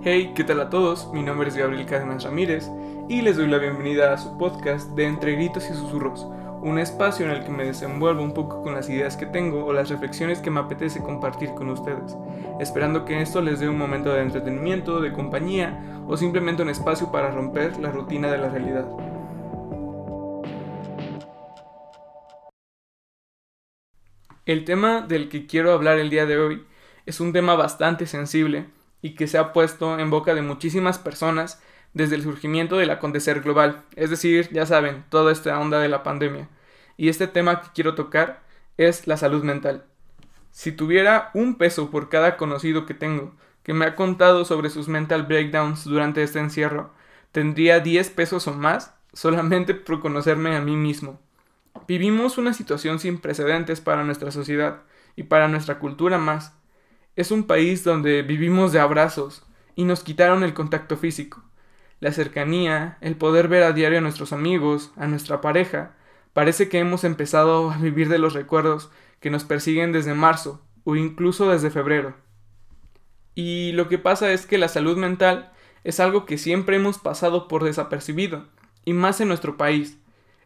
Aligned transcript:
Hey, 0.00 0.32
¿qué 0.36 0.44
tal 0.44 0.60
a 0.60 0.70
todos? 0.70 1.12
Mi 1.12 1.24
nombre 1.24 1.48
es 1.48 1.56
Gabriel 1.56 1.84
Cadenas 1.84 2.22
Ramírez 2.22 2.70
y 3.08 3.20
les 3.20 3.36
doy 3.36 3.48
la 3.48 3.58
bienvenida 3.58 4.12
a 4.12 4.16
su 4.16 4.38
podcast 4.38 4.90
de 4.92 5.04
Entre 5.06 5.32
Gritos 5.32 5.68
y 5.68 5.74
Susurros, 5.74 6.24
un 6.62 6.78
espacio 6.78 7.26
en 7.26 7.32
el 7.32 7.42
que 7.42 7.50
me 7.50 7.64
desenvuelvo 7.64 8.22
un 8.22 8.32
poco 8.32 8.62
con 8.62 8.74
las 8.74 8.88
ideas 8.88 9.16
que 9.16 9.26
tengo 9.26 9.66
o 9.66 9.72
las 9.72 9.88
reflexiones 9.88 10.38
que 10.38 10.52
me 10.52 10.60
apetece 10.60 11.02
compartir 11.02 11.48
con 11.50 11.68
ustedes, 11.70 12.16
esperando 12.60 13.04
que 13.04 13.20
esto 13.20 13.42
les 13.42 13.58
dé 13.58 13.68
un 13.68 13.76
momento 13.76 14.12
de 14.12 14.22
entretenimiento, 14.22 15.00
de 15.00 15.12
compañía 15.12 16.00
o 16.06 16.16
simplemente 16.16 16.62
un 16.62 16.70
espacio 16.70 17.10
para 17.10 17.32
romper 17.32 17.76
la 17.80 17.90
rutina 17.90 18.30
de 18.30 18.38
la 18.38 18.50
realidad. 18.50 18.86
El 24.46 24.64
tema 24.64 25.00
del 25.00 25.28
que 25.28 25.48
quiero 25.48 25.72
hablar 25.72 25.98
el 25.98 26.08
día 26.08 26.24
de 26.24 26.38
hoy 26.38 26.64
es 27.04 27.18
un 27.18 27.32
tema 27.32 27.56
bastante 27.56 28.06
sensible 28.06 28.77
y 29.02 29.14
que 29.14 29.26
se 29.26 29.38
ha 29.38 29.52
puesto 29.52 29.98
en 29.98 30.10
boca 30.10 30.34
de 30.34 30.42
muchísimas 30.42 30.98
personas 30.98 31.62
desde 31.94 32.16
el 32.16 32.22
surgimiento 32.22 32.76
del 32.76 32.90
acontecer 32.90 33.40
global, 33.40 33.82
es 33.96 34.10
decir, 34.10 34.48
ya 34.52 34.66
saben, 34.66 35.04
toda 35.08 35.32
esta 35.32 35.58
onda 35.58 35.80
de 35.80 35.88
la 35.88 36.02
pandemia. 36.02 36.48
Y 36.96 37.08
este 37.08 37.26
tema 37.26 37.60
que 37.60 37.68
quiero 37.74 37.94
tocar 37.94 38.42
es 38.76 39.06
la 39.06 39.16
salud 39.16 39.42
mental. 39.42 39.84
Si 40.50 40.72
tuviera 40.72 41.30
un 41.34 41.56
peso 41.56 41.90
por 41.90 42.08
cada 42.08 42.36
conocido 42.36 42.86
que 42.86 42.94
tengo 42.94 43.34
que 43.62 43.74
me 43.74 43.84
ha 43.84 43.96
contado 43.96 44.46
sobre 44.46 44.70
sus 44.70 44.88
mental 44.88 45.24
breakdowns 45.24 45.84
durante 45.84 46.22
este 46.22 46.38
encierro, 46.38 46.90
tendría 47.32 47.80
10 47.80 48.08
pesos 48.10 48.48
o 48.48 48.54
más 48.54 48.94
solamente 49.12 49.74
por 49.74 50.00
conocerme 50.00 50.56
a 50.56 50.62
mí 50.62 50.74
mismo. 50.74 51.20
Vivimos 51.86 52.38
una 52.38 52.54
situación 52.54 52.98
sin 52.98 53.18
precedentes 53.18 53.82
para 53.82 54.04
nuestra 54.04 54.30
sociedad 54.30 54.82
y 55.16 55.24
para 55.24 55.48
nuestra 55.48 55.78
cultura 55.78 56.16
más. 56.16 56.54
Es 57.18 57.32
un 57.32 57.48
país 57.48 57.82
donde 57.82 58.22
vivimos 58.22 58.70
de 58.70 58.78
abrazos 58.78 59.42
y 59.74 59.82
nos 59.82 60.04
quitaron 60.04 60.44
el 60.44 60.54
contacto 60.54 60.96
físico. 60.96 61.42
La 61.98 62.12
cercanía, 62.12 62.96
el 63.00 63.16
poder 63.16 63.48
ver 63.48 63.64
a 63.64 63.72
diario 63.72 63.98
a 63.98 64.00
nuestros 64.00 64.32
amigos, 64.32 64.92
a 64.94 65.08
nuestra 65.08 65.40
pareja, 65.40 65.96
parece 66.32 66.68
que 66.68 66.78
hemos 66.78 67.02
empezado 67.02 67.72
a 67.72 67.78
vivir 67.78 68.08
de 68.08 68.20
los 68.20 68.34
recuerdos 68.34 68.92
que 69.18 69.30
nos 69.30 69.42
persiguen 69.42 69.90
desde 69.90 70.14
marzo 70.14 70.64
o 70.84 70.94
incluso 70.94 71.50
desde 71.50 71.70
febrero. 71.70 72.14
Y 73.34 73.72
lo 73.72 73.88
que 73.88 73.98
pasa 73.98 74.32
es 74.32 74.46
que 74.46 74.56
la 74.56 74.68
salud 74.68 74.96
mental 74.96 75.50
es 75.82 75.98
algo 75.98 76.24
que 76.24 76.38
siempre 76.38 76.76
hemos 76.76 76.98
pasado 76.98 77.48
por 77.48 77.64
desapercibido, 77.64 78.46
y 78.84 78.92
más 78.92 79.20
en 79.20 79.26
nuestro 79.26 79.56
país. 79.56 79.98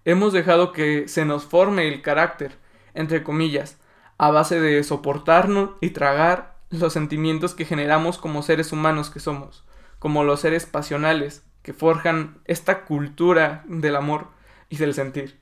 Hemos 0.07 0.33
dejado 0.33 0.73
que 0.73 1.07
se 1.07 1.27
nos 1.27 1.45
forme 1.45 1.87
el 1.87 2.01
carácter, 2.01 2.57
entre 2.95 3.23
comillas, 3.23 3.79
a 4.17 4.31
base 4.31 4.59
de 4.59 4.83
soportarnos 4.85 5.73
y 5.83 5.91
tragar 5.91 6.52
los 6.73 6.93
sentimientos 6.93 7.55
que 7.55 7.65
generamos 7.65 8.19
como 8.19 8.43
seres 8.43 8.73
humanos 8.73 9.11
que 9.11 9.21
somos, 9.21 9.65
como 9.99 10.25
los 10.25 10.41
seres 10.41 10.67
pasionales 10.67 11.45
que 11.63 11.73
forjan 11.73 12.41
esta 12.47 12.85
cultura 12.85 13.63
del 13.67 13.95
amor 13.95 14.29
y 14.69 14.77
del 14.77 14.95
sentir. 14.95 15.39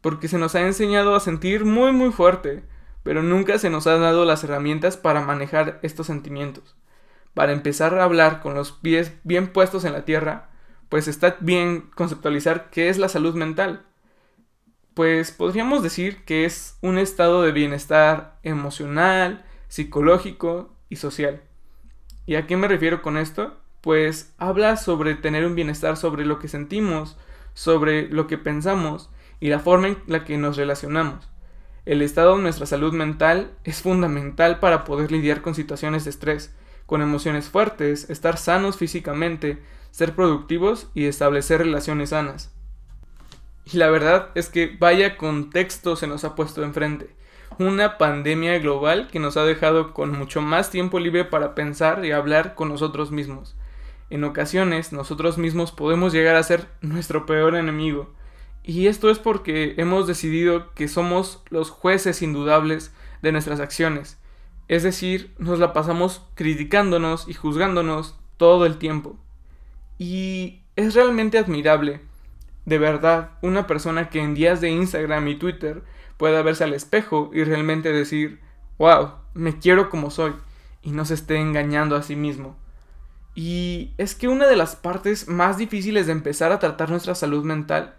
Porque 0.00 0.28
se 0.28 0.38
nos 0.38 0.54
ha 0.54 0.62
enseñado 0.62 1.14
a 1.14 1.20
sentir 1.20 1.64
muy 1.64 1.92
muy 1.92 2.10
fuerte, 2.10 2.64
pero 3.02 3.22
nunca 3.22 3.58
se 3.58 3.70
nos 3.70 3.86
han 3.86 4.00
dado 4.00 4.24
las 4.24 4.42
herramientas 4.44 4.96
para 4.96 5.20
manejar 5.20 5.78
estos 5.82 6.06
sentimientos. 6.06 6.74
Para 7.34 7.52
empezar 7.52 7.98
a 7.98 8.04
hablar 8.04 8.40
con 8.40 8.54
los 8.54 8.72
pies 8.72 9.12
bien 9.24 9.52
puestos 9.52 9.84
en 9.84 9.92
la 9.92 10.04
tierra, 10.04 10.50
pues 10.88 11.08
está 11.08 11.36
bien 11.40 11.90
conceptualizar 11.94 12.70
qué 12.70 12.88
es 12.88 12.98
la 12.98 13.08
salud 13.08 13.34
mental. 13.34 13.86
Pues 14.94 15.30
podríamos 15.30 15.82
decir 15.82 16.24
que 16.24 16.44
es 16.44 16.76
un 16.82 16.98
estado 16.98 17.42
de 17.42 17.52
bienestar 17.52 18.38
emocional, 18.42 19.44
psicológico 19.72 20.70
y 20.90 20.96
social. 20.96 21.40
¿Y 22.26 22.34
a 22.34 22.46
qué 22.46 22.58
me 22.58 22.68
refiero 22.68 23.00
con 23.00 23.16
esto? 23.16 23.56
Pues 23.80 24.34
habla 24.36 24.76
sobre 24.76 25.14
tener 25.14 25.46
un 25.46 25.54
bienestar 25.54 25.96
sobre 25.96 26.26
lo 26.26 26.38
que 26.38 26.48
sentimos, 26.48 27.16
sobre 27.54 28.06
lo 28.10 28.26
que 28.26 28.36
pensamos 28.36 29.08
y 29.40 29.48
la 29.48 29.60
forma 29.60 29.88
en 29.88 29.98
la 30.06 30.26
que 30.26 30.36
nos 30.36 30.58
relacionamos. 30.58 31.26
El 31.86 32.02
estado 32.02 32.36
de 32.36 32.42
nuestra 32.42 32.66
salud 32.66 32.92
mental 32.92 33.56
es 33.64 33.80
fundamental 33.80 34.60
para 34.60 34.84
poder 34.84 35.10
lidiar 35.10 35.40
con 35.40 35.54
situaciones 35.54 36.04
de 36.04 36.10
estrés, 36.10 36.54
con 36.84 37.00
emociones 37.00 37.48
fuertes, 37.48 38.10
estar 38.10 38.36
sanos 38.36 38.76
físicamente, 38.76 39.62
ser 39.90 40.14
productivos 40.14 40.90
y 40.92 41.06
establecer 41.06 41.60
relaciones 41.60 42.10
sanas. 42.10 42.54
Y 43.72 43.78
la 43.78 43.88
verdad 43.88 44.32
es 44.34 44.50
que 44.50 44.76
vaya 44.78 45.16
contexto 45.16 45.96
se 45.96 46.06
nos 46.06 46.24
ha 46.24 46.34
puesto 46.34 46.62
enfrente. 46.62 47.21
Una 47.58 47.98
pandemia 47.98 48.58
global 48.58 49.08
que 49.10 49.18
nos 49.18 49.36
ha 49.36 49.44
dejado 49.44 49.92
con 49.92 50.16
mucho 50.16 50.40
más 50.40 50.70
tiempo 50.70 50.98
libre 50.98 51.24
para 51.24 51.54
pensar 51.54 52.04
y 52.04 52.12
hablar 52.12 52.54
con 52.54 52.68
nosotros 52.68 53.10
mismos. 53.10 53.56
En 54.10 54.24
ocasiones 54.24 54.92
nosotros 54.92 55.38
mismos 55.38 55.72
podemos 55.72 56.12
llegar 56.12 56.36
a 56.36 56.42
ser 56.42 56.68
nuestro 56.80 57.26
peor 57.26 57.56
enemigo. 57.56 58.12
Y 58.62 58.86
esto 58.86 59.10
es 59.10 59.18
porque 59.18 59.74
hemos 59.76 60.06
decidido 60.06 60.72
que 60.74 60.88
somos 60.88 61.42
los 61.50 61.70
jueces 61.70 62.22
indudables 62.22 62.92
de 63.22 63.32
nuestras 63.32 63.60
acciones. 63.60 64.18
Es 64.68 64.82
decir, 64.82 65.34
nos 65.38 65.58
la 65.58 65.72
pasamos 65.72 66.22
criticándonos 66.34 67.28
y 67.28 67.34
juzgándonos 67.34 68.16
todo 68.36 68.66
el 68.66 68.78
tiempo. 68.78 69.16
Y 69.98 70.60
es 70.76 70.94
realmente 70.94 71.38
admirable, 71.38 72.00
de 72.64 72.78
verdad, 72.78 73.32
una 73.42 73.66
persona 73.66 74.08
que 74.08 74.20
en 74.20 74.34
días 74.34 74.60
de 74.60 74.70
Instagram 74.70 75.26
y 75.28 75.34
Twitter 75.36 75.82
pueda 76.22 76.40
verse 76.42 76.62
al 76.62 76.72
espejo 76.72 77.32
y 77.34 77.42
realmente 77.42 77.92
decir, 77.92 78.38
wow, 78.78 79.14
me 79.34 79.58
quiero 79.58 79.90
como 79.90 80.08
soy, 80.12 80.32
y 80.80 80.92
no 80.92 81.04
se 81.04 81.14
esté 81.14 81.38
engañando 81.38 81.96
a 81.96 82.04
sí 82.04 82.14
mismo. 82.14 82.56
Y 83.34 83.90
es 83.98 84.14
que 84.14 84.28
una 84.28 84.46
de 84.46 84.54
las 84.54 84.76
partes 84.76 85.26
más 85.26 85.58
difíciles 85.58 86.06
de 86.06 86.12
empezar 86.12 86.52
a 86.52 86.60
tratar 86.60 86.90
nuestra 86.90 87.16
salud 87.16 87.44
mental 87.44 87.96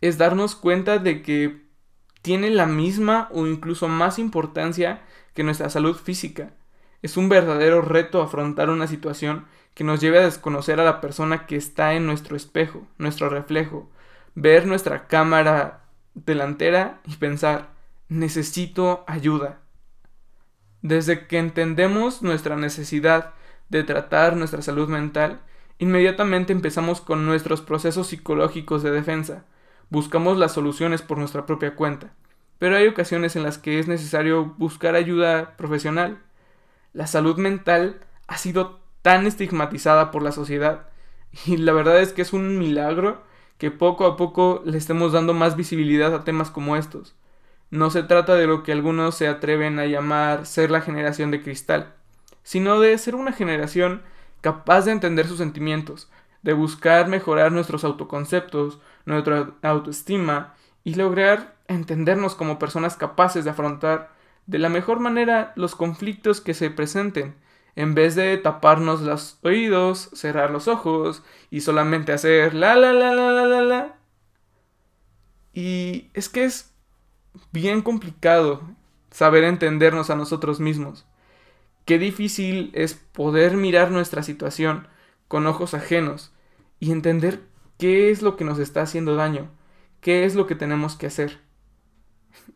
es 0.00 0.16
darnos 0.16 0.56
cuenta 0.56 0.96
de 0.96 1.20
que 1.20 1.66
tiene 2.22 2.48
la 2.48 2.64
misma 2.64 3.28
o 3.32 3.46
incluso 3.46 3.86
más 3.86 4.18
importancia 4.18 5.02
que 5.34 5.44
nuestra 5.44 5.68
salud 5.68 5.94
física. 5.94 6.54
Es 7.02 7.18
un 7.18 7.28
verdadero 7.28 7.82
reto 7.82 8.22
afrontar 8.22 8.70
una 8.70 8.86
situación 8.86 9.44
que 9.74 9.84
nos 9.84 10.00
lleve 10.00 10.20
a 10.20 10.24
desconocer 10.24 10.80
a 10.80 10.84
la 10.84 11.02
persona 11.02 11.44
que 11.44 11.56
está 11.56 11.92
en 11.92 12.06
nuestro 12.06 12.34
espejo, 12.34 12.86
nuestro 12.96 13.28
reflejo, 13.28 13.90
ver 14.34 14.64
nuestra 14.64 15.06
cámara 15.06 15.84
delantera 16.26 17.00
y 17.06 17.16
pensar, 17.16 17.70
necesito 18.08 19.04
ayuda. 19.06 19.58
Desde 20.82 21.26
que 21.26 21.38
entendemos 21.38 22.22
nuestra 22.22 22.56
necesidad 22.56 23.34
de 23.68 23.82
tratar 23.84 24.36
nuestra 24.36 24.62
salud 24.62 24.88
mental, 24.88 25.40
inmediatamente 25.78 26.52
empezamos 26.52 27.00
con 27.00 27.26
nuestros 27.26 27.60
procesos 27.60 28.06
psicológicos 28.08 28.82
de 28.82 28.90
defensa, 28.90 29.44
buscamos 29.90 30.38
las 30.38 30.52
soluciones 30.52 31.02
por 31.02 31.18
nuestra 31.18 31.46
propia 31.46 31.74
cuenta, 31.74 32.12
pero 32.58 32.76
hay 32.76 32.86
ocasiones 32.86 33.36
en 33.36 33.42
las 33.42 33.58
que 33.58 33.78
es 33.78 33.88
necesario 33.88 34.54
buscar 34.58 34.94
ayuda 34.94 35.56
profesional. 35.56 36.18
La 36.92 37.06
salud 37.06 37.36
mental 37.36 38.00
ha 38.26 38.36
sido 38.36 38.80
tan 39.02 39.26
estigmatizada 39.26 40.10
por 40.10 40.22
la 40.22 40.32
sociedad. 40.32 40.88
Y 41.46 41.56
la 41.58 41.72
verdad 41.72 42.00
es 42.00 42.12
que 42.12 42.22
es 42.22 42.32
un 42.32 42.58
milagro 42.58 43.22
que 43.58 43.70
poco 43.70 44.06
a 44.06 44.16
poco 44.16 44.62
le 44.64 44.78
estemos 44.78 45.12
dando 45.12 45.34
más 45.34 45.56
visibilidad 45.56 46.14
a 46.14 46.24
temas 46.24 46.50
como 46.50 46.76
estos. 46.76 47.14
No 47.70 47.90
se 47.90 48.02
trata 48.02 48.34
de 48.34 48.46
lo 48.46 48.62
que 48.62 48.72
algunos 48.72 49.14
se 49.14 49.28
atreven 49.28 49.78
a 49.78 49.86
llamar 49.86 50.46
ser 50.46 50.70
la 50.70 50.80
generación 50.80 51.30
de 51.30 51.42
cristal, 51.42 51.94
sino 52.42 52.80
de 52.80 52.96
ser 52.96 53.14
una 53.14 53.32
generación 53.32 54.02
capaz 54.40 54.86
de 54.86 54.92
entender 54.92 55.26
sus 55.26 55.38
sentimientos, 55.38 56.08
de 56.42 56.52
buscar 56.52 57.08
mejorar 57.08 57.52
nuestros 57.52 57.84
autoconceptos, 57.84 58.78
nuestra 59.04 59.50
autoestima 59.62 60.54
y 60.84 60.94
lograr 60.94 61.56
entendernos 61.66 62.34
como 62.34 62.58
personas 62.58 62.96
capaces 62.96 63.44
de 63.44 63.50
afrontar 63.50 64.12
de 64.46 64.58
la 64.58 64.70
mejor 64.70 65.00
manera 65.00 65.52
los 65.56 65.74
conflictos 65.74 66.40
que 66.40 66.54
se 66.54 66.70
presenten 66.70 67.34
en 67.78 67.94
vez 67.94 68.16
de 68.16 68.36
taparnos 68.38 69.02
los 69.02 69.38
oídos, 69.44 70.10
cerrar 70.12 70.50
los 70.50 70.66
ojos 70.66 71.22
y 71.48 71.60
solamente 71.60 72.12
hacer 72.12 72.52
la 72.52 72.74
la 72.74 72.92
la 72.92 73.14
la 73.14 73.30
la 73.30 73.46
la 73.46 73.60
la. 73.62 73.98
Y 75.52 76.10
es 76.12 76.28
que 76.28 76.42
es 76.42 76.74
bien 77.52 77.82
complicado 77.82 78.62
saber 79.12 79.44
entendernos 79.44 80.10
a 80.10 80.16
nosotros 80.16 80.58
mismos. 80.58 81.06
Qué 81.84 82.00
difícil 82.00 82.72
es 82.74 82.94
poder 82.94 83.56
mirar 83.56 83.92
nuestra 83.92 84.24
situación 84.24 84.88
con 85.28 85.46
ojos 85.46 85.72
ajenos 85.72 86.32
y 86.80 86.90
entender 86.90 87.42
qué 87.78 88.10
es 88.10 88.22
lo 88.22 88.36
que 88.36 88.44
nos 88.44 88.58
está 88.58 88.82
haciendo 88.82 89.14
daño, 89.14 89.52
qué 90.00 90.24
es 90.24 90.34
lo 90.34 90.48
que 90.48 90.56
tenemos 90.56 90.96
que 90.96 91.06
hacer. 91.06 91.38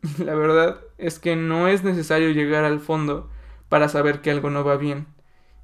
La 0.17 0.35
verdad 0.35 0.81
es 0.97 1.17
que 1.17 1.37
no 1.37 1.69
es 1.69 1.85
necesario 1.85 2.31
llegar 2.31 2.65
al 2.65 2.81
fondo 2.81 3.29
para 3.69 3.87
saber 3.87 4.21
que 4.21 4.31
algo 4.31 4.49
no 4.49 4.65
va 4.65 4.75
bien. 4.75 5.12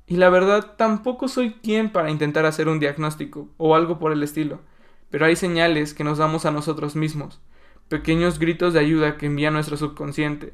Y 0.10 0.16
la 0.16 0.30
verdad 0.30 0.74
tampoco 0.76 1.28
soy 1.28 1.54
quien 1.62 1.92
para 1.92 2.10
intentar 2.10 2.48
hacer 2.48 2.68
un 2.68 2.80
diagnóstico 2.80 3.48
o 3.58 3.76
algo 3.76 4.00
por 4.00 4.12
el 4.12 4.24
estilo, 4.24 4.60
pero 5.12 5.28
hay 5.28 5.36
señales 5.36 5.94
que 5.94 6.04
nos 6.04 6.18
damos 6.18 6.48
a 6.48 6.52
nosotros 6.52 6.96
mismos, 6.96 7.40
pequeños 7.90 8.40
gritos 8.40 8.74
de 8.74 8.80
ayuda 8.80 9.18
que 9.18 9.28
envía 9.28 9.52
nuestro 9.52 9.78
subconsciente, 9.78 10.52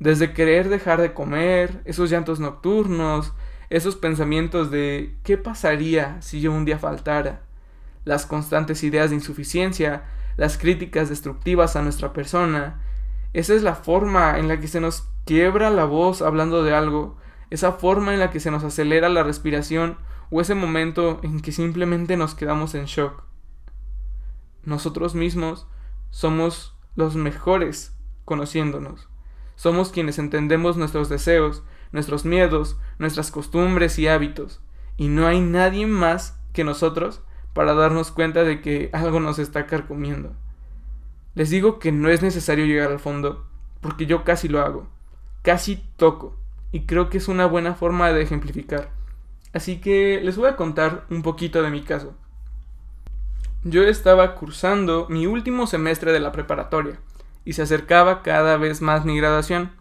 desde 0.00 0.32
querer 0.32 0.68
dejar 0.68 1.00
de 1.00 1.14
comer, 1.14 1.80
esos 1.84 2.10
llantos 2.10 2.40
nocturnos, 2.40 3.34
esos 3.70 3.94
pensamientos 3.94 4.72
de 4.72 5.14
¿qué 5.22 5.38
pasaría 5.38 6.20
si 6.20 6.40
yo 6.40 6.50
un 6.50 6.64
día 6.64 6.80
faltara? 6.80 7.42
Las 8.04 8.26
constantes 8.26 8.82
ideas 8.82 9.10
de 9.10 9.16
insuficiencia, 9.16 10.06
las 10.36 10.58
críticas 10.58 11.08
destructivas 11.08 11.76
a 11.76 11.82
nuestra 11.82 12.12
persona. 12.12 12.82
Esa 13.32 13.54
es 13.54 13.62
la 13.62 13.76
forma 13.76 14.40
en 14.40 14.48
la 14.48 14.58
que 14.58 14.66
se 14.66 14.80
nos 14.80 15.06
quiebra 15.24 15.70
la 15.70 15.84
voz 15.84 16.20
hablando 16.20 16.64
de 16.64 16.74
algo, 16.74 17.16
esa 17.50 17.72
forma 17.72 18.12
en 18.12 18.20
la 18.20 18.30
que 18.30 18.40
se 18.40 18.50
nos 18.50 18.64
acelera 18.64 19.08
la 19.08 19.22
respiración 19.22 19.96
o 20.30 20.40
ese 20.40 20.54
momento 20.54 21.20
en 21.22 21.40
que 21.40 21.52
simplemente 21.52 22.16
nos 22.16 22.34
quedamos 22.34 22.74
en 22.74 22.84
shock. 22.84 23.22
Nosotros 24.64 25.14
mismos 25.14 25.66
somos 26.10 26.76
los 26.94 27.16
mejores 27.16 27.96
conociéndonos. 28.24 29.08
Somos 29.56 29.90
quienes 29.90 30.18
entendemos 30.18 30.76
nuestros 30.76 31.08
deseos, 31.08 31.62
nuestros 31.92 32.24
miedos, 32.24 32.78
nuestras 32.98 33.30
costumbres 33.30 33.98
y 33.98 34.06
hábitos, 34.08 34.60
y 34.96 35.08
no 35.08 35.26
hay 35.26 35.40
nadie 35.40 35.86
más 35.86 36.38
que 36.52 36.64
nosotros 36.64 37.22
para 37.54 37.74
darnos 37.74 38.10
cuenta 38.10 38.44
de 38.44 38.60
que 38.60 38.90
algo 38.92 39.20
nos 39.20 39.38
está 39.38 39.66
carcomiendo. 39.66 40.34
Les 41.34 41.50
digo 41.50 41.78
que 41.78 41.92
no 41.92 42.08
es 42.08 42.22
necesario 42.22 42.66
llegar 42.66 42.90
al 42.90 43.00
fondo, 43.00 43.46
porque 43.80 44.06
yo 44.06 44.24
casi 44.24 44.48
lo 44.48 44.60
hago, 44.60 44.88
casi 45.42 45.76
toco, 45.96 46.36
y 46.72 46.86
creo 46.86 47.08
que 47.08 47.18
es 47.18 47.28
una 47.28 47.46
buena 47.46 47.74
forma 47.74 48.12
de 48.12 48.22
ejemplificar. 48.22 48.90
Así 49.52 49.80
que 49.80 50.20
les 50.22 50.36
voy 50.36 50.48
a 50.48 50.56
contar 50.56 51.04
un 51.10 51.22
poquito 51.22 51.62
de 51.62 51.70
mi 51.70 51.82
caso. 51.82 52.14
Yo 53.64 53.82
estaba 53.82 54.34
cursando 54.34 55.06
mi 55.08 55.26
último 55.26 55.66
semestre 55.66 56.12
de 56.12 56.20
la 56.20 56.32
preparatoria 56.32 57.00
y 57.44 57.54
se 57.54 57.62
acercaba 57.62 58.22
cada 58.22 58.56
vez 58.56 58.82
más 58.82 59.04
mi 59.04 59.16
graduación. 59.16 59.72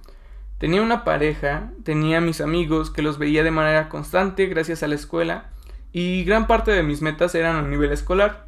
Tenía 0.58 0.82
una 0.82 1.04
pareja, 1.04 1.72
tenía 1.84 2.20
mis 2.22 2.42
amigos 2.42 2.90
que 2.90 3.02
los 3.02 3.20
veía 3.20 3.44
de 3.44 3.52
manera 3.52 3.90
constante 3.90 4.48
gracias 4.48 4.82
a 4.82 4.88
la 4.88 4.96
escuela 4.96 5.52
y 5.92 6.24
gran 6.24 6.48
parte 6.48 6.72
de 6.72 6.84
mis 6.84 7.02
metas 7.02 7.36
eran 7.36 7.56
a 7.56 7.62
nivel 7.62 7.92
escolar. 7.92 8.48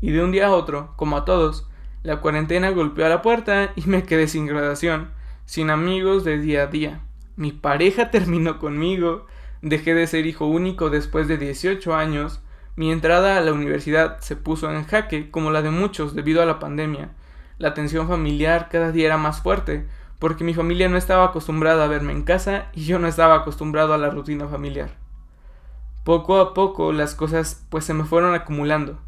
Y 0.00 0.10
de 0.10 0.22
un 0.22 0.32
día 0.32 0.48
a 0.48 0.50
otro, 0.50 0.92
como 0.96 1.16
a 1.16 1.24
todos, 1.24 1.68
la 2.02 2.20
cuarentena 2.20 2.70
golpeó 2.70 3.06
a 3.06 3.10
la 3.10 3.22
puerta 3.22 3.72
y 3.76 3.82
me 3.86 4.02
quedé 4.02 4.28
sin 4.28 4.46
graduación, 4.46 5.10
sin 5.46 5.70
amigos 5.70 6.24
de 6.24 6.38
día 6.38 6.64
a 6.64 6.66
día. 6.66 7.00
Mi 7.40 7.52
pareja 7.52 8.10
terminó 8.10 8.58
conmigo, 8.58 9.26
dejé 9.62 9.94
de 9.94 10.06
ser 10.06 10.26
hijo 10.26 10.44
único 10.44 10.90
después 10.90 11.26
de 11.26 11.38
18 11.38 11.94
años, 11.94 12.42
mi 12.76 12.92
entrada 12.92 13.38
a 13.38 13.40
la 13.40 13.54
universidad 13.54 14.20
se 14.20 14.36
puso 14.36 14.70
en 14.70 14.84
jaque 14.84 15.30
como 15.30 15.50
la 15.50 15.62
de 15.62 15.70
muchos 15.70 16.14
debido 16.14 16.42
a 16.42 16.44
la 16.44 16.58
pandemia. 16.58 17.12
La 17.56 17.72
tensión 17.72 18.08
familiar 18.08 18.68
cada 18.70 18.92
día 18.92 19.06
era 19.06 19.16
más 19.16 19.40
fuerte, 19.40 19.86
porque 20.18 20.44
mi 20.44 20.52
familia 20.52 20.90
no 20.90 20.98
estaba 20.98 21.24
acostumbrada 21.24 21.84
a 21.84 21.88
verme 21.88 22.12
en 22.12 22.24
casa 22.24 22.66
y 22.74 22.84
yo 22.84 22.98
no 22.98 23.08
estaba 23.08 23.36
acostumbrado 23.36 23.94
a 23.94 23.98
la 23.98 24.10
rutina 24.10 24.46
familiar. 24.46 24.90
Poco 26.04 26.40
a 26.40 26.52
poco 26.52 26.92
las 26.92 27.14
cosas 27.14 27.66
pues 27.70 27.86
se 27.86 27.94
me 27.94 28.04
fueron 28.04 28.34
acumulando. 28.34 28.98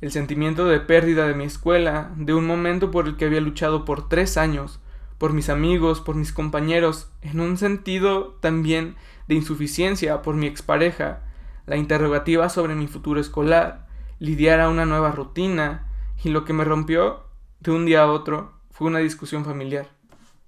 El 0.00 0.10
sentimiento 0.10 0.66
de 0.66 0.80
pérdida 0.80 1.28
de 1.28 1.34
mi 1.34 1.44
escuela, 1.44 2.10
de 2.16 2.34
un 2.34 2.44
momento 2.44 2.90
por 2.90 3.06
el 3.06 3.16
que 3.16 3.26
había 3.26 3.40
luchado 3.40 3.84
por 3.84 4.08
tres 4.08 4.36
años, 4.36 4.80
por 5.18 5.32
mis 5.32 5.48
amigos, 5.48 6.00
por 6.00 6.14
mis 6.14 6.32
compañeros, 6.32 7.10
en 7.22 7.40
un 7.40 7.56
sentido 7.58 8.38
también 8.40 8.96
de 9.26 9.34
insuficiencia 9.34 10.22
por 10.22 10.36
mi 10.36 10.46
expareja, 10.46 11.22
la 11.66 11.76
interrogativa 11.76 12.48
sobre 12.48 12.74
mi 12.74 12.86
futuro 12.86 13.20
escolar, 13.20 13.86
lidiar 14.20 14.60
a 14.60 14.68
una 14.68 14.86
nueva 14.86 15.12
rutina, 15.12 15.86
y 16.24 16.30
lo 16.30 16.44
que 16.44 16.52
me 16.52 16.64
rompió 16.64 17.24
de 17.60 17.72
un 17.72 17.84
día 17.84 18.02
a 18.02 18.10
otro 18.10 18.52
fue 18.70 18.86
una 18.86 19.00
discusión 19.00 19.44
familiar. 19.44 19.90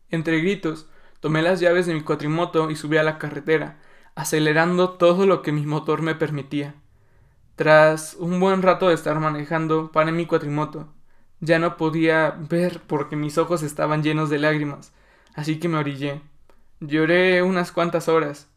Entre 0.08 0.40
gritos, 0.40 0.88
tomé 1.20 1.42
las 1.42 1.60
llaves 1.60 1.86
de 1.86 1.94
mi 1.94 2.00
cuatrimoto 2.00 2.70
y 2.70 2.76
subí 2.76 2.96
a 2.96 3.02
la 3.02 3.18
carretera, 3.18 3.78
acelerando 4.14 4.90
todo 4.90 5.26
lo 5.26 5.42
que 5.42 5.52
mi 5.52 5.66
motor 5.66 6.02
me 6.02 6.14
permitía. 6.14 6.74
Tras 7.56 8.14
un 8.14 8.40
buen 8.40 8.62
rato 8.62 8.88
de 8.88 8.94
estar 8.94 9.20
manejando, 9.20 9.92
paré 9.92 10.12
mi 10.12 10.26
cuatrimoto. 10.26 10.88
Ya 11.40 11.58
no 11.58 11.76
podía 11.76 12.36
ver 12.48 12.82
porque 12.86 13.16
mis 13.16 13.38
ojos 13.38 13.62
estaban 13.62 14.02
llenos 14.02 14.30
de 14.30 14.38
lágrimas, 14.38 14.92
así 15.34 15.58
que 15.58 15.68
me 15.68 15.78
orillé. 15.78 16.20
Lloré 16.80 17.42
unas 17.42 17.72
cuantas 17.72 18.08
horas, 18.08 18.50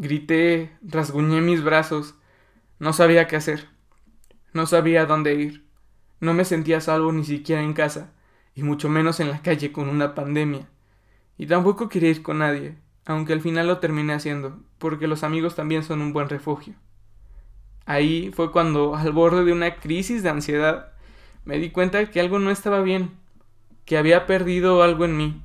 Grité, 0.00 0.70
rasguñé 0.80 1.40
mis 1.40 1.64
brazos. 1.64 2.14
No 2.78 2.92
sabía 2.92 3.26
qué 3.26 3.34
hacer. 3.34 3.66
No 4.52 4.64
sabía 4.66 5.06
dónde 5.06 5.34
ir. 5.34 5.64
No 6.20 6.34
me 6.34 6.44
sentía 6.44 6.80
salvo 6.80 7.10
ni 7.10 7.24
siquiera 7.24 7.62
en 7.62 7.72
casa, 7.72 8.12
y 8.54 8.62
mucho 8.62 8.88
menos 8.88 9.18
en 9.18 9.28
la 9.28 9.42
calle 9.42 9.72
con 9.72 9.88
una 9.88 10.14
pandemia. 10.14 10.68
Y 11.36 11.46
tampoco 11.46 11.88
quería 11.88 12.10
ir 12.10 12.22
con 12.22 12.38
nadie, 12.38 12.76
aunque 13.06 13.32
al 13.32 13.40
final 13.40 13.66
lo 13.66 13.78
terminé 13.78 14.12
haciendo, 14.12 14.60
porque 14.78 15.08
los 15.08 15.24
amigos 15.24 15.56
también 15.56 15.82
son 15.82 16.00
un 16.00 16.12
buen 16.12 16.28
refugio. 16.28 16.74
Ahí 17.84 18.30
fue 18.32 18.52
cuando, 18.52 18.94
al 18.94 19.10
borde 19.10 19.44
de 19.44 19.52
una 19.52 19.80
crisis 19.80 20.22
de 20.22 20.28
ansiedad, 20.28 20.92
me 21.48 21.58
di 21.58 21.70
cuenta 21.70 22.04
que 22.10 22.20
algo 22.20 22.38
no 22.38 22.50
estaba 22.50 22.82
bien, 22.82 23.10
que 23.86 23.96
había 23.96 24.26
perdido 24.26 24.82
algo 24.82 25.06
en 25.06 25.16
mí, 25.16 25.42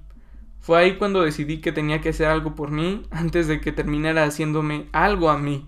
fue 0.60 0.78
ahí 0.78 0.98
cuando 0.98 1.22
decidí 1.22 1.62
que 1.62 1.72
tenía 1.72 2.02
que 2.02 2.10
hacer 2.10 2.28
algo 2.28 2.56
por 2.56 2.72
mí 2.72 3.04
antes 3.10 3.48
de 3.48 3.62
que 3.62 3.72
terminara 3.72 4.26
haciéndome 4.26 4.90
algo 4.92 5.30
a 5.30 5.38
mí. 5.38 5.66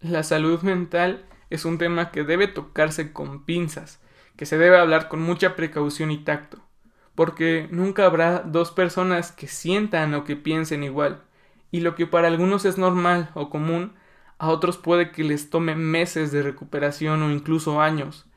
La 0.00 0.22
salud 0.22 0.62
mental 0.62 1.24
es 1.50 1.64
un 1.64 1.76
tema 1.76 2.12
que 2.12 2.22
debe 2.22 2.46
tocarse 2.46 3.12
con 3.12 3.44
pinzas, 3.44 3.98
que 4.36 4.46
se 4.46 4.58
debe 4.58 4.78
hablar 4.78 5.08
con 5.08 5.20
mucha 5.20 5.56
precaución 5.56 6.12
y 6.12 6.18
tacto, 6.18 6.60
porque 7.16 7.66
nunca 7.72 8.06
habrá 8.06 8.38
dos 8.38 8.70
personas 8.70 9.32
que 9.32 9.48
sientan 9.48 10.14
o 10.14 10.22
que 10.22 10.36
piensen 10.36 10.84
igual, 10.84 11.24
y 11.72 11.80
lo 11.80 11.96
que 11.96 12.06
para 12.06 12.28
algunos 12.28 12.64
es 12.64 12.78
normal 12.78 13.32
o 13.34 13.50
común, 13.50 13.92
a 14.38 14.50
otros 14.50 14.78
puede 14.78 15.10
que 15.10 15.24
les 15.24 15.50
tome 15.50 15.74
meses 15.74 16.30
de 16.30 16.42
recuperación 16.42 17.24
o 17.24 17.32
incluso 17.32 17.80
años, 17.80 18.29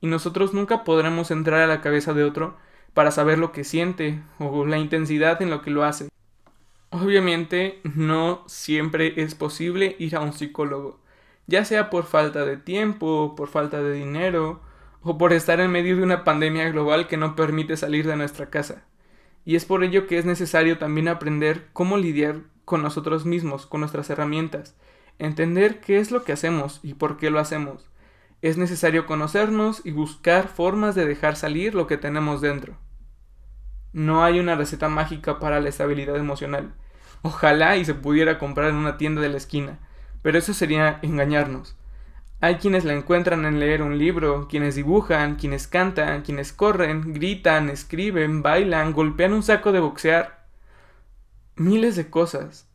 y 0.00 0.06
nosotros 0.06 0.54
nunca 0.54 0.84
podremos 0.84 1.30
entrar 1.30 1.60
a 1.60 1.66
la 1.66 1.80
cabeza 1.80 2.14
de 2.14 2.24
otro 2.24 2.56
para 2.94 3.10
saber 3.10 3.38
lo 3.38 3.52
que 3.52 3.64
siente 3.64 4.20
o 4.38 4.66
la 4.66 4.78
intensidad 4.78 5.40
en 5.42 5.50
lo 5.50 5.62
que 5.62 5.70
lo 5.70 5.84
hace. 5.84 6.08
Obviamente 6.90 7.80
no 7.84 8.42
siempre 8.46 9.22
es 9.22 9.34
posible 9.34 9.94
ir 9.98 10.16
a 10.16 10.20
un 10.20 10.32
psicólogo, 10.32 11.00
ya 11.46 11.64
sea 11.64 11.90
por 11.90 12.04
falta 12.04 12.44
de 12.44 12.56
tiempo, 12.56 13.34
por 13.36 13.48
falta 13.48 13.82
de 13.82 13.92
dinero 13.92 14.60
o 15.02 15.16
por 15.16 15.32
estar 15.32 15.60
en 15.60 15.70
medio 15.70 15.96
de 15.96 16.02
una 16.02 16.24
pandemia 16.24 16.68
global 16.70 17.06
que 17.06 17.16
no 17.16 17.36
permite 17.36 17.76
salir 17.76 18.06
de 18.06 18.16
nuestra 18.16 18.50
casa. 18.50 18.84
Y 19.44 19.56
es 19.56 19.64
por 19.64 19.84
ello 19.84 20.06
que 20.06 20.18
es 20.18 20.24
necesario 20.24 20.78
también 20.78 21.08
aprender 21.08 21.68
cómo 21.72 21.96
lidiar 21.96 22.40
con 22.64 22.82
nosotros 22.82 23.24
mismos, 23.24 23.66
con 23.66 23.80
nuestras 23.80 24.10
herramientas, 24.10 24.76
entender 25.18 25.80
qué 25.80 25.98
es 25.98 26.10
lo 26.10 26.24
que 26.24 26.32
hacemos 26.32 26.80
y 26.82 26.94
por 26.94 27.16
qué 27.16 27.30
lo 27.30 27.40
hacemos, 27.40 27.89
es 28.42 28.56
necesario 28.56 29.06
conocernos 29.06 29.82
y 29.84 29.90
buscar 29.90 30.48
formas 30.48 30.94
de 30.94 31.06
dejar 31.06 31.36
salir 31.36 31.74
lo 31.74 31.86
que 31.86 31.98
tenemos 31.98 32.40
dentro. 32.40 32.76
No 33.92 34.24
hay 34.24 34.38
una 34.38 34.54
receta 34.54 34.88
mágica 34.88 35.38
para 35.38 35.60
la 35.60 35.68
estabilidad 35.68 36.16
emocional. 36.16 36.74
Ojalá 37.22 37.76
y 37.76 37.84
se 37.84 37.94
pudiera 37.94 38.38
comprar 38.38 38.70
en 38.70 38.76
una 38.76 38.96
tienda 38.96 39.20
de 39.20 39.28
la 39.28 39.36
esquina, 39.36 39.78
pero 40.22 40.38
eso 40.38 40.54
sería 40.54 40.98
engañarnos. 41.02 41.76
Hay 42.42 42.54
quienes 42.54 42.86
la 42.86 42.94
encuentran 42.94 43.44
en 43.44 43.60
leer 43.60 43.82
un 43.82 43.98
libro, 43.98 44.48
quienes 44.48 44.74
dibujan, 44.74 45.36
quienes 45.36 45.66
cantan, 45.66 46.22
quienes 46.22 46.54
corren, 46.54 47.12
gritan, 47.12 47.68
escriben, 47.68 48.42
bailan, 48.42 48.94
golpean 48.94 49.34
un 49.34 49.42
saco 49.42 49.72
de 49.72 49.80
boxear. 49.80 50.46
Miles 51.56 51.96
de 51.96 52.08
cosas. 52.08 52.66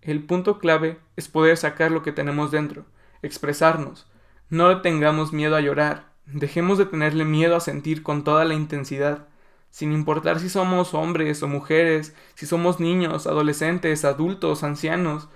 El 0.00 0.22
punto 0.22 0.60
clave 0.60 1.00
es 1.16 1.26
poder 1.26 1.56
sacar 1.56 1.90
lo 1.90 2.04
que 2.04 2.12
tenemos 2.12 2.52
dentro, 2.52 2.86
expresarnos, 3.22 4.07
no 4.50 4.80
tengamos 4.80 5.32
miedo 5.32 5.56
a 5.56 5.60
llorar, 5.60 6.12
dejemos 6.26 6.78
de 6.78 6.86
tenerle 6.86 7.24
miedo 7.24 7.56
a 7.56 7.60
sentir 7.60 8.02
con 8.02 8.24
toda 8.24 8.44
la 8.44 8.54
intensidad, 8.54 9.26
sin 9.70 9.92
importar 9.92 10.40
si 10.40 10.48
somos 10.48 10.94
hombres 10.94 11.42
o 11.42 11.48
mujeres, 11.48 12.14
si 12.34 12.46
somos 12.46 12.80
niños, 12.80 13.26
adolescentes, 13.26 14.04
adultos, 14.04 14.62
ancianos. 14.64 15.28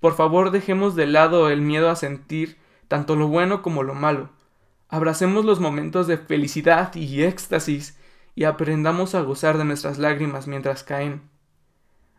Por 0.00 0.14
favor 0.14 0.50
dejemos 0.50 0.94
de 0.94 1.06
lado 1.06 1.48
el 1.48 1.62
miedo 1.62 1.90
a 1.90 1.96
sentir 1.96 2.58
tanto 2.88 3.16
lo 3.16 3.28
bueno 3.28 3.62
como 3.62 3.82
lo 3.82 3.94
malo. 3.94 4.30
Abracemos 4.88 5.44
los 5.44 5.60
momentos 5.60 6.06
de 6.06 6.18
felicidad 6.18 6.94
y 6.94 7.22
éxtasis 7.22 7.98
y 8.34 8.44
aprendamos 8.44 9.14
a 9.14 9.22
gozar 9.22 9.58
de 9.58 9.64
nuestras 9.64 9.98
lágrimas 9.98 10.46
mientras 10.46 10.82
caen. 10.82 11.22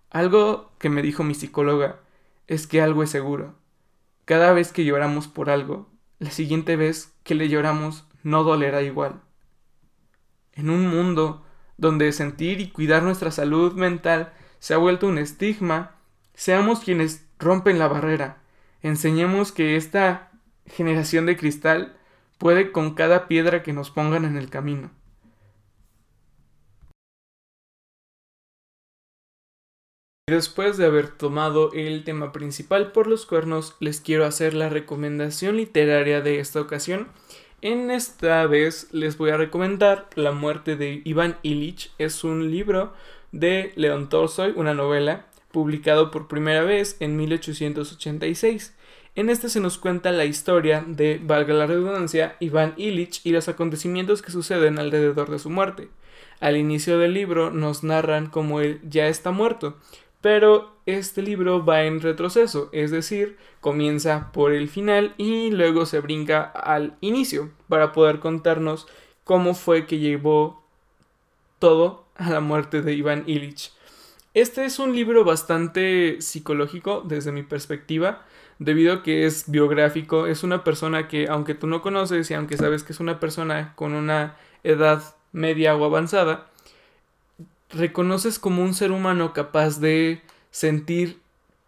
Algo 0.10 0.72
que 0.80 0.90
me 0.90 1.02
dijo 1.02 1.24
mi 1.24 1.36
psicóloga 1.36 2.00
es 2.48 2.68
que 2.68 2.82
algo 2.82 3.04
es 3.04 3.10
seguro. 3.10 3.56
Cada 4.26 4.54
vez 4.54 4.72
que 4.72 4.84
lloramos 4.84 5.28
por 5.28 5.50
algo, 5.50 5.88
la 6.20 6.32
siguiente 6.32 6.76
vez 6.76 7.14
que 7.24 7.36
le 7.36 7.50
lloramos 7.50 8.06
no 8.24 8.44
dolerá 8.44 8.82
igual. 8.82 9.22
En 10.54 10.70
un 10.70 10.88
mundo 10.88 11.46
donde 11.78 12.12
sentir 12.12 12.60
y 12.60 12.70
cuidar 12.70 13.04
nuestra 13.04 13.32
salud 13.32 13.74
mental 13.74 14.34
se 14.60 14.74
ha 14.74 14.78
vuelto 14.78 15.08
un 15.08 15.18
estigma, 15.18 15.96
seamos 16.34 16.82
quienes 16.82 17.26
rompen 17.40 17.80
la 17.80 17.88
barrera. 17.88 18.38
Enseñemos 18.82 19.52
que 19.54 19.78
esta 19.78 20.32
generación 20.66 21.26
de 21.26 21.38
cristal 21.38 21.96
puede 22.38 22.72
con 22.72 22.94
cada 22.94 23.28
piedra 23.28 23.64
que 23.64 23.74
nos 23.74 23.90
pongan 23.90 24.26
en 24.26 24.38
el 24.38 24.50
camino. 24.50 24.92
Después 30.30 30.78
de 30.78 30.86
haber 30.86 31.08
tomado 31.08 31.72
el 31.74 32.04
tema 32.04 32.32
principal 32.32 32.92
por 32.92 33.08
los 33.08 33.26
cuernos, 33.26 33.76
les 33.80 34.00
quiero 34.00 34.26
hacer 34.26 34.54
la 34.54 34.70
recomendación 34.70 35.58
literaria 35.58 36.22
de 36.22 36.40
esta 36.40 36.62
ocasión. 36.62 37.08
En 37.64 37.90
esta 37.90 38.46
vez 38.46 38.90
les 38.92 39.18
voy 39.18 39.32
a 39.32 39.38
recomendar 39.38 40.08
La 40.14 40.32
muerte 40.32 40.76
de 40.76 41.02
Iván 41.04 41.38
Illich. 41.42 41.92
Es 41.98 42.24
un 42.24 42.52
libro 42.52 42.94
de 43.32 43.74
León 43.76 44.08
Tolstoy, 44.08 44.54
una 44.56 44.76
novela, 44.76 45.26
publicado 45.52 46.12
por 46.12 46.28
primera 46.28 46.62
vez 46.62 46.96
en 47.00 47.18
1886. 47.18 48.76
En 49.16 49.32
este 49.32 49.50
se 49.50 49.60
nos 49.60 49.80
cuenta 49.80 50.12
la 50.12 50.26
historia 50.26 50.86
de, 50.86 51.20
valga 51.24 51.56
la 51.56 51.66
redundancia, 51.66 52.36
Iván 52.40 52.76
Illich 52.78 53.22
y 53.24 53.32
los 53.32 53.50
acontecimientos 53.50 54.22
que 54.22 54.32
suceden 54.32 54.78
alrededor 54.78 55.32
de 55.32 55.40
su 55.40 55.50
muerte. 55.50 55.90
Al 56.40 56.56
inicio 56.56 57.00
del 57.00 57.16
libro 57.16 57.50
nos 57.50 57.84
narran 57.84 58.28
cómo 58.28 58.62
él 58.62 58.80
ya 58.88 59.08
está 59.08 59.32
muerto, 59.32 59.76
pero 60.22 60.76
este 60.86 61.22
libro 61.22 61.64
va 61.64 61.84
en 61.84 62.02
retroceso, 62.02 62.70
es 62.72 62.92
decir, 62.92 63.38
comienza 63.62 64.32
por 64.32 64.54
el 64.54 64.68
final 64.68 65.14
y 65.18 65.52
luego 65.52 65.86
se 65.86 66.00
brinca 66.00 66.42
al 66.44 66.98
inicio 67.02 67.52
para 67.68 67.92
poder 67.92 68.20
contarnos 68.20 68.88
cómo 69.24 69.54
fue 69.54 69.86
que 69.86 70.00
llevó 70.00 70.64
todo 71.60 72.06
a 72.16 72.30
la 72.30 72.40
muerte 72.40 72.82
de 72.82 72.94
Iván 72.94 73.24
Illich. 73.28 73.72
Este 74.34 74.66
es 74.66 74.80
un 74.80 74.96
libro 74.96 75.24
bastante 75.24 76.22
psicológico 76.22 77.02
desde 77.06 77.32
mi 77.32 77.44
perspectiva, 77.44 78.26
debido 78.60 78.94
a 78.94 79.04
que 79.04 79.26
es 79.26 79.50
biográfico, 79.50 80.28
es 80.28 80.44
una 80.44 80.64
persona 80.64 81.08
que 81.08 81.28
aunque 81.30 81.56
tú 81.56 81.68
no 81.68 81.82
conoces 81.82 82.30
y 82.30 82.34
aunque 82.34 82.58
sabes 82.58 82.84
que 82.84 82.94
es 82.94 83.00
una 83.00 83.20
persona 83.20 83.74
con 83.76 83.94
una 83.94 84.36
edad 84.64 85.16
media 85.32 85.76
o 85.76 85.86
avanzada, 85.86 86.49
reconoces 87.70 88.40
como 88.40 88.64
un 88.64 88.74
ser 88.74 88.92
humano 88.92 89.34
capaz 89.34 89.80
de 89.80 90.22
sentir 90.52 91.20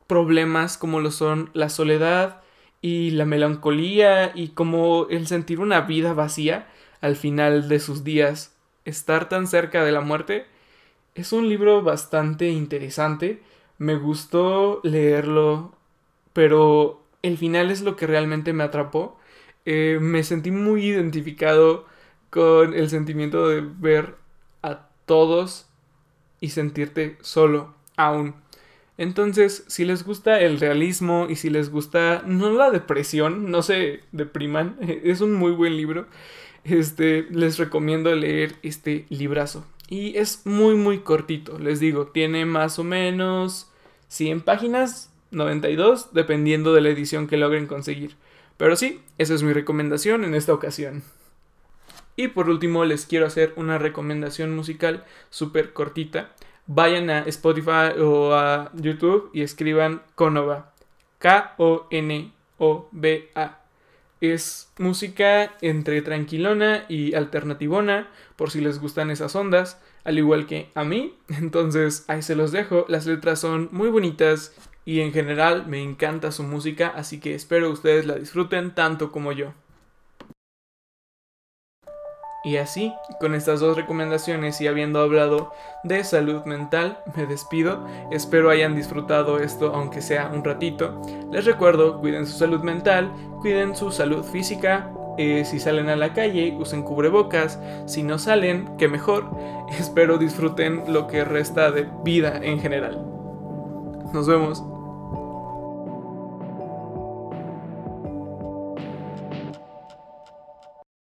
problemas 0.08 0.78
como 0.78 1.00
lo 1.00 1.12
son 1.12 1.50
la 1.54 1.70
soledad 1.70 2.42
y 2.82 3.12
la 3.12 3.26
melancolía 3.26 4.32
y 4.36 4.50
como 4.50 5.08
el 5.10 5.28
sentir 5.28 5.60
una 5.60 5.82
vida 5.82 6.14
vacía 6.14 6.68
al 7.00 7.16
final 7.16 7.70
de 7.70 7.80
sus 7.80 8.04
días, 8.04 8.56
estar 8.86 9.30
tan 9.30 9.48
cerca 9.48 9.84
de 9.84 9.92
la 9.92 10.02
muerte. 10.02 10.46
Es 11.16 11.34
un 11.34 11.50
libro 11.50 11.82
bastante 11.82 12.50
interesante, 12.50 13.42
me 13.78 13.96
gustó 13.96 14.82
leerlo, 14.84 15.74
pero 16.34 17.04
el 17.22 17.38
final 17.38 17.72
es 17.72 17.82
lo 17.82 17.96
que 17.96 18.08
realmente 18.08 18.54
me 18.54 18.64
atrapó. 18.64 19.18
Eh, 19.66 20.00
me 20.02 20.24
sentí 20.24 20.52
muy 20.52 20.86
identificado 20.86 21.86
con 22.30 22.74
el 22.74 22.90
sentimiento 22.90 23.48
de 23.48 23.62
ver 23.62 24.16
a 24.64 24.88
todos 25.06 25.71
y 26.42 26.50
sentirte 26.50 27.18
solo 27.22 27.74
aún. 27.96 28.36
Entonces, 28.98 29.64
si 29.68 29.86
les 29.86 30.04
gusta 30.04 30.42
el 30.42 30.60
realismo 30.60 31.28
y 31.30 31.36
si 31.38 31.50
les 31.50 31.72
gusta 31.72 32.24
no 32.26 32.52
la 32.52 32.70
depresión, 32.70 33.50
no 33.50 33.62
se 33.62 34.02
depriman, 34.12 34.78
es 34.82 35.22
un 35.22 35.34
muy 35.34 35.52
buen 35.54 35.78
libro. 35.78 36.08
Este, 36.64 37.26
les 37.32 37.58
recomiendo 37.58 38.14
leer 38.14 38.56
este 38.62 39.06
librazo. 39.10 39.66
Y 39.88 40.18
es 40.18 40.46
muy 40.46 40.76
muy 40.76 41.00
cortito, 41.00 41.60
les 41.60 41.80
digo, 41.80 42.08
tiene 42.08 42.46
más 42.46 42.80
o 42.80 42.84
menos 42.84 43.72
100 44.08 44.42
páginas, 44.42 45.12
92, 45.32 46.14
dependiendo 46.14 46.74
de 46.74 46.82
la 46.82 46.90
edición 46.90 47.28
que 47.28 47.38
logren 47.38 47.68
conseguir. 47.68 48.16
Pero 48.58 48.76
sí, 48.76 49.02
esa 49.18 49.34
es 49.34 49.44
mi 49.44 49.52
recomendación 49.52 50.24
en 50.24 50.36
esta 50.36 50.54
ocasión. 50.54 51.04
Y 52.16 52.30
por 52.30 52.50
último 52.50 52.86
les 52.86 53.06
quiero 53.06 53.26
hacer 53.26 53.54
una 53.56 53.78
recomendación 53.78 54.56
musical 54.56 55.06
súper 55.30 55.74
cortita. 55.74 56.32
Vayan 56.68 57.10
a 57.10 57.20
Spotify 57.24 58.00
o 58.00 58.34
a 58.34 58.72
YouTube 58.76 59.30
y 59.34 59.42
escriban 59.42 60.04
Konova. 60.16 60.74
K-O-N-O-B-A. 61.20 62.32
Es 64.22 64.72
música 64.78 65.54
entre 65.62 66.02
tranquilona 66.02 66.86
y 66.88 67.16
alternativona, 67.16 68.10
por 68.36 68.52
si 68.52 68.62
les 68.62 68.80
gustan 68.80 69.10
esas 69.10 69.36
ondas, 69.36 69.82
al 70.04 70.18
igual 70.20 70.46
que 70.46 70.70
a 70.76 70.84
mí. 70.84 71.16
Entonces 71.30 72.06
ahí 72.08 72.22
se 72.22 72.36
los 72.36 72.52
dejo. 72.52 72.86
Las 72.88 73.06
letras 73.08 73.40
son 73.40 73.70
muy 73.72 73.90
bonitas 73.90 74.54
y 74.86 75.02
en 75.02 75.14
general 75.14 75.68
me 75.68 75.82
encanta 75.82 76.32
su 76.32 76.44
música, 76.44 76.88
así 76.96 77.20
que 77.20 77.36
espero 77.36 77.70
ustedes 77.70 78.06
la 78.06 78.16
disfruten 78.16 78.74
tanto 78.74 79.12
como 79.12 79.32
yo. 79.32 79.54
Y 82.44 82.58
así, 82.58 82.96
con 83.20 83.36
estas 83.36 83.60
dos 83.60 83.78
recomendaciones 83.78 84.60
y 84.62 84.68
habiendo 84.68 85.00
hablado 85.00 85.52
de 85.84 86.04
salud 86.04 86.44
mental, 86.46 86.98
me 87.16 87.28
despido. 87.28 87.86
Espero 88.12 88.50
hayan 88.50 88.76
disfrutado 88.76 89.40
esto 89.40 89.74
aunque 89.76 90.02
sea 90.02 90.32
un 90.34 90.44
ratito. 90.44 91.00
Les 91.32 91.46
recuerdo, 91.46 92.00
cuiden 92.00 92.26
su 92.26 92.38
salud 92.38 92.62
mental, 92.62 93.12
cuiden 93.42 93.76
su 93.76 93.92
salud 93.92 94.24
física. 94.24 94.92
Eh, 95.20 95.44
si 95.46 95.60
salen 95.60 95.90
a 95.90 95.96
la 95.96 96.14
calle, 96.14 96.56
usen 96.58 96.82
cubrebocas. 96.82 97.60
Si 97.86 98.02
no 98.02 98.18
salen, 98.18 98.76
que 98.78 98.88
mejor. 98.88 99.30
Espero 99.80 100.18
disfruten 100.18 100.92
lo 100.92 101.06
que 101.06 101.24
resta 101.24 101.72
de 101.72 101.88
vida 102.04 102.40
en 102.42 102.60
general. 102.60 103.06
Nos 104.14 104.28
vemos. 104.28 104.64